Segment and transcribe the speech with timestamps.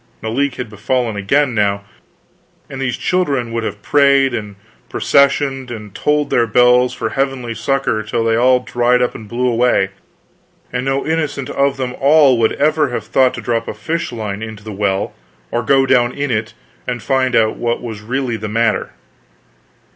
[0.21, 1.83] The leak had befallen again now,
[2.71, 4.55] and these children would have prayed, and
[4.89, 9.47] processioned, and tolled their bells for heavenly succor till they all dried up and blew
[9.47, 9.89] away,
[10.73, 14.41] and no innocent of them all would ever have thought to drop a fish line
[14.41, 15.13] into the well
[15.51, 16.55] or go down in it
[16.87, 18.93] and find out what was really the matter.